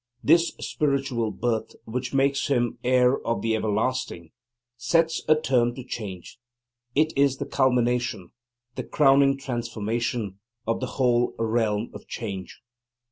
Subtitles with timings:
[0.23, 4.31] This spiritual birth, which makes him heir of the Everlasting,
[4.75, 6.39] sets a term to change;
[6.95, 8.31] it is the culmination,
[8.73, 12.63] the crowning transformation, of the whole realm of change.